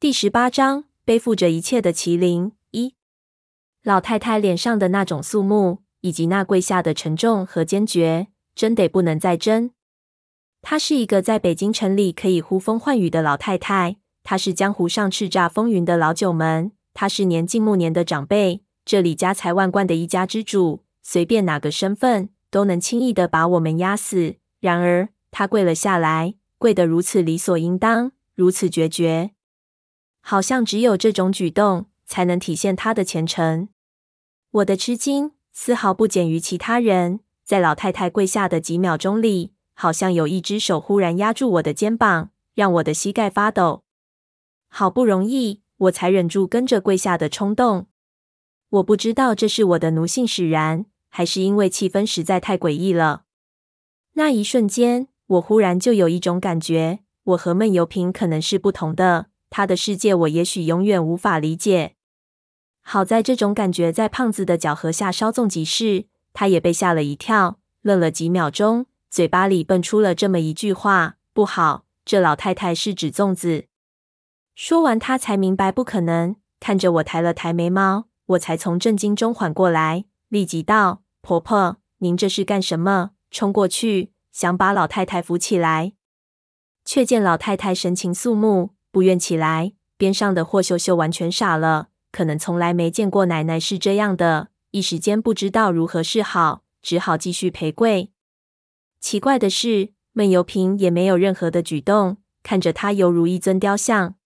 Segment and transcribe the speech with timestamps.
[0.00, 2.52] 第十八章，背负着一切的麒麟。
[2.70, 2.94] 一，
[3.82, 9.72] 老太太脸上的那种肃穆，以及那跪下的沉重和坚决，真得不能再真。
[10.62, 24.36] 她是一个在北京城里可以呼风唤雨的老太太，她是江湖上叱咤风云的老九门，她是年近暮年的长辈，这里家财万贯的一家之主，随便哪个身份都能轻易的把我们压死。
[24.60, 29.32] 然而，她跪了下来，跪得如此理所应当，如此决绝。
[30.20, 33.68] 好像只有这种举动才能体现他的虔诚。
[34.50, 37.20] 我的吃惊丝毫不减于其他人。
[37.44, 43.82] 在老太太跪下的几秒钟里，好像有一只手忽然压住我的肩膀，让我的膝盖发抖。
[44.68, 47.88] 好不容易，我才忍住跟着跪下的冲动。
[48.68, 53.24] 我不知道这是我的奴性使然，还是因为气氛实在太诡异了。
[54.12, 59.26] 那一瞬间，我忽然就有一种感觉，我和闷油瓶可能是不同的。
[59.50, 61.96] 他的世界，我也许永远无法理解。
[62.80, 73.66] 好在这种感觉在胖子的搅和下稍纵即逝，他也被吓了一跳，愣了几秒钟，嘴巴里蹦出了这么一句话：“不好，这老太太是指粽子。”
[74.54, 85.92] 说完，他才明白不可能，看着我抬了抬眉毛，我才从震惊中缓过来，立即道：“婆婆，您这是干什么？”冲过去想把老太太扶起来，
[86.84, 88.70] 却见老太太神情肃穆。
[88.92, 98.10] 不愿起来，边上的霍秀秀完全傻了，可能从来没见过奶奶是这样的，一时间不知道如何是好，只好继续陪跪。
[99.00, 104.16] 奇怪的是，闷油瓶也没有任何的举动，看着他犹如一尊雕像，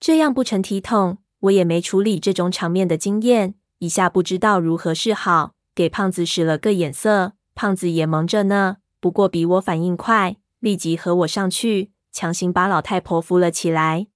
[0.00, 1.18] 这样不成体统。
[1.40, 11.90] 我也没处理这种场面的经验，一下不知道如何是好，给胖子使了个眼色，胖子也蒙着呢，不过比我反应快，立即和我上去。
[12.14, 14.06] 强行把老太婆扶了起来，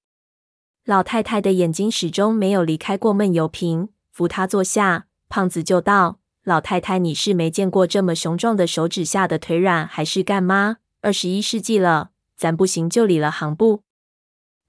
[0.84, 3.88] 老太太的眼睛始终没有离开过闷油瓶。
[4.12, 10.76] 扶她坐下，胖子就道：“老太太，你是没见过这么雄壮的手指下的腿软，还是干妈？
[11.00, 13.82] 二十一世纪了，咱不行就理了行不？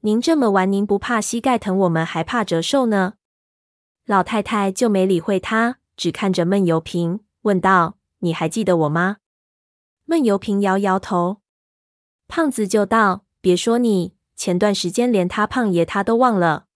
[0.01, 3.13] 您这么玩，您不怕膝盖疼，我们还怕折寿呢。”
[4.07, 9.17] 老太太就没理会他，只看着闷油瓶，问道：“你还记得我吗？”
[10.05, 11.41] 闷油瓶摇摇头。
[12.29, 16.67] 胖子就道：“别说你，前段时间连他胖爷他都忘了。”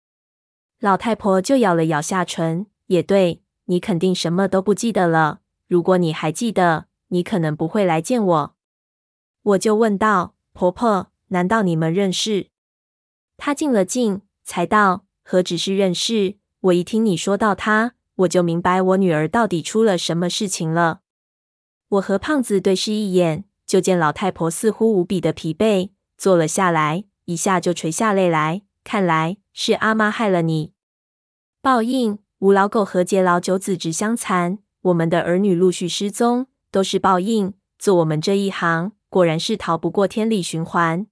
[0.82, 5.42] 老太婆就咬了咬下唇，也对，你肯定什么都不记得了。
[5.68, 8.56] 如果你还记得，你可能不会来见我。
[9.44, 12.48] 我就问道：“婆婆，难道你们认识？”
[13.38, 16.38] 她静了静，才道：“何止是认识？
[16.62, 21.02] 我一听你说到他，我就明白我女儿到底出了什么事情了。”
[21.90, 23.46] 我和胖子对视一眼。
[23.74, 28.62] 就见老太婆似乎无比的疲惫，坐了下来，一下就垂下泪来。
[28.84, 30.74] 看来是阿妈害了你。
[31.60, 37.56] 报应，吴老狗和劫老九子侄相残，我们的儿女陆续失踪，都是报应。
[37.80, 41.08] 做我们这一行，果然是逃不过天理循环。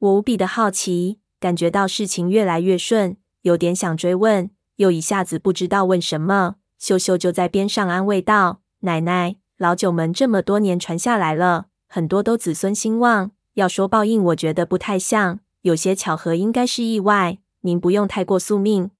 [0.00, 6.56] 我无比的好奇，感觉到事情越来越顺，有点想追问，又一下子不知道问什么。
[6.78, 13.30] 秀秀就在边上安慰道：“奶奶。”老九门这么多年传下来了，很多都子孙兴旺。
[13.54, 17.38] 要说报应，我觉得不太像，有些巧合应该是意外。
[17.60, 18.90] 您不用太过宿命。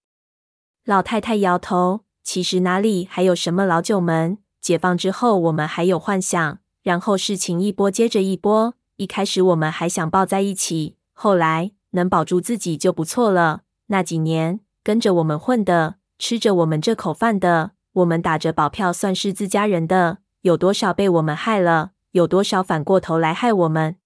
[0.84, 4.39] 老太太摇头，其实哪里还有什么老九门？
[4.61, 8.75] 解放之后，我们还有幻想，然后事情一波接着一波。
[8.99, 13.62] 一开始我们还想抱在一起，后来能保住自己就不错了。
[13.89, 20.19] 那几年跟着我们混的，吃着我们这口饭的，我们打着保票算是自家人的。
[20.42, 21.92] 有多少被我们害了？
[22.10, 23.97] 有多少反过头来害我们？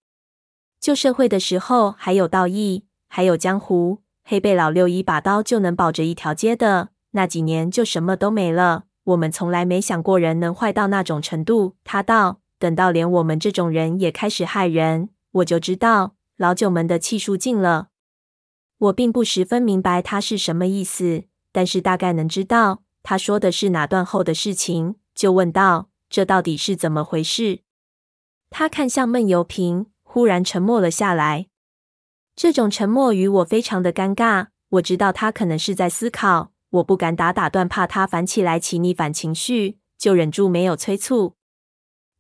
[0.78, 4.02] 旧社会的时候，还有道义，还有江湖。
[4.22, 8.84] 黑背老六一把刀就能保着一条街的，那几年就什么都没了。
[9.04, 11.76] 我们从来没想过人能坏到那种程度。
[11.84, 17.88] 他道：等到连我们这种人也开始害人，我就知道老九门的气数尽了。
[18.76, 25.89] 我并不十分明白他是什么意思，但是大概能知道他说的是哪段后的事情，就问道。
[26.16, 27.60] 这到底是怎么回事？
[28.48, 31.48] 他看向闷油瓶，忽然沉默了下来。
[32.34, 34.47] 这种沉默与我非常的尴尬。
[34.71, 41.34] 我知道他可能是在思考，我不敢打打断，怕他烦起来起逆反情绪，就忍住没有催促。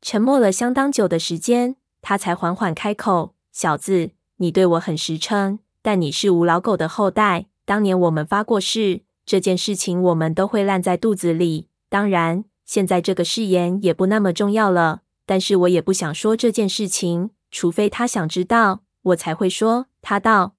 [0.02, 7.46] 沉默了相当久的时间，他才缓缓开口：“小子，你对我很实诚，但你是吴老狗的后代。
[7.64, 11.70] 当年我们发过誓，这件事情我们都会烂在肚子里。
[11.88, 19.86] 当然。”现在这个誓言也不那么重要了，但是我也不想说这件事情，除非他想知道，我才会说。
[20.02, 20.56] 他道：“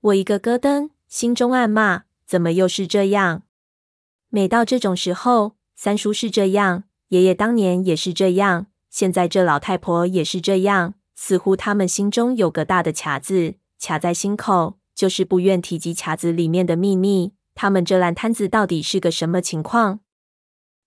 [0.00, 3.42] 我一个咯噔，心中暗骂：怎么又是这样？
[4.28, 10.94] 每到这种时候，三叔是这样，爷爷当年也是这样，现在这老太婆也是这样。
[11.14, 17.32] 似乎他们心中有个大的卡子，卡在心口，就是不愿提及卡子里面的秘密。
[17.54, 20.00] 他们这烂摊子到底是个什么情况？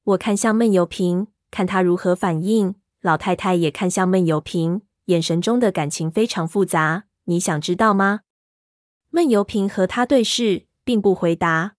[0.07, 2.75] 我看向闷油瓶，看他如何反应。
[3.01, 7.07] 老太太也看向闷油瓶，眼神中的感情非常复杂。
[7.25, 8.21] 你想知道吗？
[9.09, 11.75] 闷油瓶和他对视，并不回答。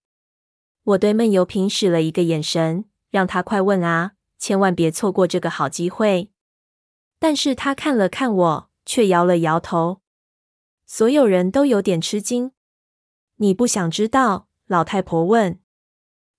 [0.83, 6.29] 我对闷油瓶使了一个眼神，让他快问啊，千万别错过这个好机会。
[7.17, 10.01] 但是他看了看我，却摇了摇头。
[10.85, 12.51] 所有人都有点吃惊。
[13.37, 14.47] 你不想知道？
[14.67, 15.59] 老太婆问。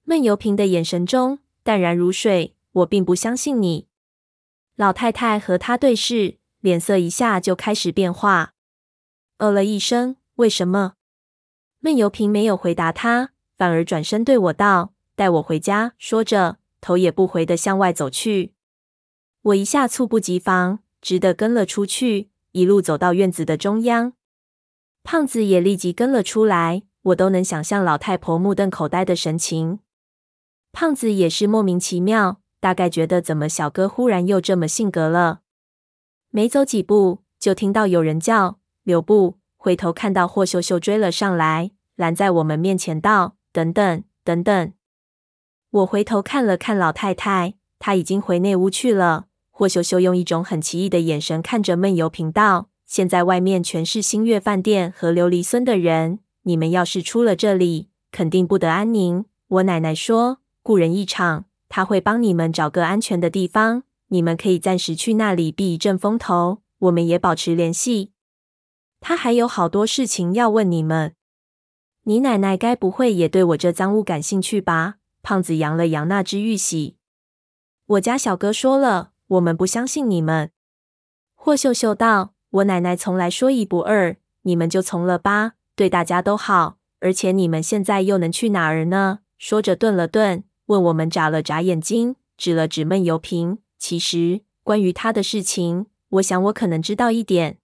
[0.04, 2.54] 闷油瓶的眼神中淡然如水。
[2.72, 3.88] 我并不相信你。
[4.76, 8.54] 老太太和他对视，脸色一下就开始变化。
[9.38, 10.94] 呃了一声，为什么？
[11.80, 18.54] 闷油瓶没有回答他，反而转身对我道：“带我回家。”说着，头也不回地向外走去。
[19.42, 24.12] 我一下猝不及防，只得跟了出去，一路走到院子的中央。
[25.02, 26.84] 胖子也立即跟了出来。
[27.02, 29.80] 我都能想象老太婆目瞪口呆的神情。
[30.72, 35.40] 胖子也是莫名其妙，大概觉得怎么小哥忽然又这么性格了。
[36.30, 44.72] 没走几步，就听到有人叫留步，回头看到霍秀秀追了上来，拦在我们面前道：“等等，等等。”
[45.70, 49.26] 我回头看了看老太太，她已经回内屋去了。
[49.50, 59.26] 霍秀秀用一种很奇异的眼神看着闷油瓶道：“现在外面全是星月饭店和琉璃村的人。”你们要是出了这里，肯定不得安宁。
[59.48, 60.38] 我奶奶说，
[60.70, 66.62] 故人一场，他会帮你们找个安全的地方，你们可以暂时去那里避一阵风头。
[66.78, 68.12] 我们也保持联系。
[69.00, 71.16] 他还有好多事情要问你们。
[72.04, 74.98] 你奶奶该不会也对我这赃物感兴趣吧？
[75.24, 76.94] 胖子扬了扬那只玉玺。
[77.86, 80.52] 我家小哥说了，我们不相信你们。
[81.34, 89.18] 霍秀秀道：“我奶奶从来说一不二，你们就从了吧。”对大家都好，而且你们现在又能去哪儿呢？
[89.36, 93.58] 说着顿了顿，问我们眨了眨眼睛，指了指闷油瓶。
[93.76, 97.58] 其实关于他的事情，我想我可能知道一点。